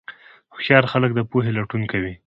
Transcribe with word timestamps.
هوښیار 0.53 0.83
خلک 0.91 1.11
د 1.15 1.19
پوهې 1.29 1.51
لټون 1.57 1.83
کوي. 1.91 2.13